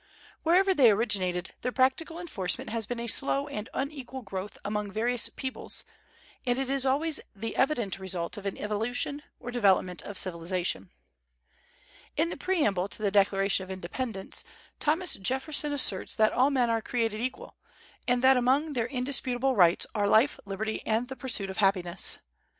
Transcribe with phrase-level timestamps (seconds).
[0.41, 5.29] Wherever they originated, their practical enforcement has been a slow and unequal growth among various
[5.29, 5.83] peoples,
[6.43, 10.89] and it is always the evident result of an evolution, or development of civilization.
[12.17, 14.43] In the preamble to the Declaration of Independence,
[14.79, 17.57] Thomas Jefferson asserts that "all men are created equal,"
[18.07, 22.17] and that among their indisputable rights are "life, liberty, and the pursuit of happiness."